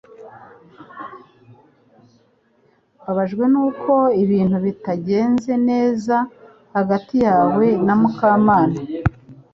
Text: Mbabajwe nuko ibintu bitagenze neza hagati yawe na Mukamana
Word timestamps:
Mbabajwe 2.99 3.43
nuko 3.53 3.93
ibintu 4.23 4.57
bitagenze 4.65 5.51
neza 5.69 6.15
hagati 6.75 7.15
yawe 7.27 7.65
na 7.85 7.93
Mukamana 8.01 8.79